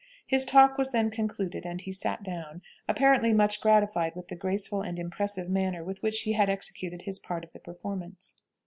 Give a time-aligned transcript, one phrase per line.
[0.25, 4.81] His talk was then concluded, and he sat down, apparently much gratified with the graceful
[4.81, 8.35] and impressive manner with which he had executed his part of the performance.